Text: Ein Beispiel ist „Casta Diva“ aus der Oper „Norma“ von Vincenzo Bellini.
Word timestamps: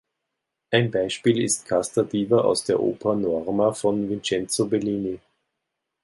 Ein 0.71 0.89
Beispiel 0.89 1.39
ist 1.43 1.67
„Casta 1.67 2.01
Diva“ 2.01 2.39
aus 2.43 2.63
der 2.63 2.79
Oper 2.79 3.13
„Norma“ 3.15 3.71
von 3.71 4.09
Vincenzo 4.09 4.65
Bellini. 4.65 5.19